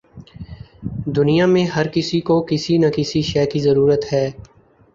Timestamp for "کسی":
1.87-2.19, 2.41-2.77, 2.95-3.21